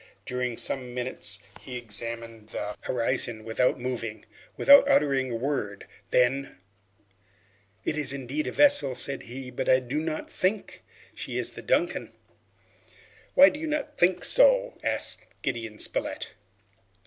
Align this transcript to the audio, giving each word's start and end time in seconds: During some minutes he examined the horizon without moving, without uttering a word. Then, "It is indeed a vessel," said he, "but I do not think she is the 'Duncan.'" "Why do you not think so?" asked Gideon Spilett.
During 0.25 0.57
some 0.57 0.95
minutes 0.95 1.37
he 1.59 1.77
examined 1.77 2.49
the 2.49 2.75
horizon 2.85 3.43
without 3.43 3.79
moving, 3.79 4.25
without 4.57 4.87
uttering 4.89 5.29
a 5.31 5.35
word. 5.35 5.85
Then, 6.09 6.57
"It 7.85 7.99
is 7.99 8.11
indeed 8.11 8.47
a 8.47 8.51
vessel," 8.51 8.95
said 8.95 9.21
he, 9.29 9.51
"but 9.51 9.69
I 9.69 9.79
do 9.79 9.99
not 9.99 10.27
think 10.27 10.81
she 11.13 11.37
is 11.37 11.51
the 11.51 11.61
'Duncan.'" 11.61 12.13
"Why 13.35 13.49
do 13.49 13.59
you 13.59 13.67
not 13.67 13.99
think 13.99 14.25
so?" 14.25 14.75
asked 14.83 15.27
Gideon 15.43 15.77
Spilett. 15.77 16.33